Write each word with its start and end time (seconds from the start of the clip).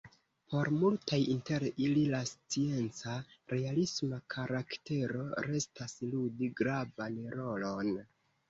Por 0.51 0.69
multaj 0.83 1.19
inter 1.33 1.65
ili 1.87 2.05
la 2.13 2.21
scienca, 2.29 3.13
"realisma" 3.53 4.21
karaktero 4.37 5.23
restas 5.49 5.97
ludi 6.15 6.53
gravan 6.63 7.25
rolon. 7.39 7.97